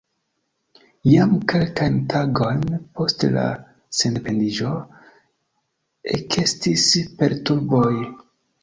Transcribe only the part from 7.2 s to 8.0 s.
perturboj.